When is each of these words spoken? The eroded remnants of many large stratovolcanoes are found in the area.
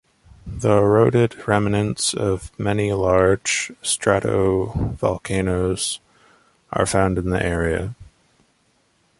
The 0.47 0.77
eroded 0.77 1.47
remnants 1.47 2.15
of 2.15 2.49
many 2.59 2.91
large 2.91 3.71
stratovolcanoes 3.83 5.99
are 6.73 6.87
found 6.87 7.19
in 7.19 7.29
the 7.29 7.45
area. 7.45 7.93